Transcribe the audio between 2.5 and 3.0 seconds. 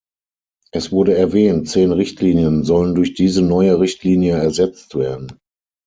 sollen